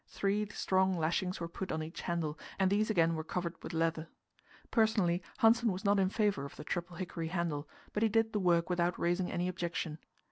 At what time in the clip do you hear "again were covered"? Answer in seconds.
2.89-3.61